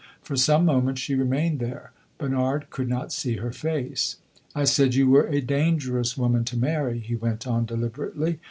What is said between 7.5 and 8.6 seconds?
deliberately.